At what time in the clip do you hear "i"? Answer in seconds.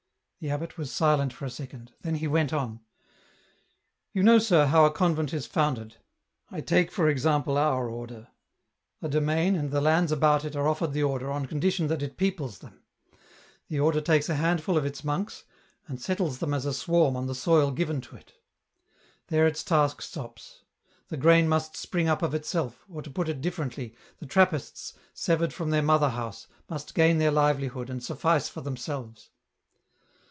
6.49-6.61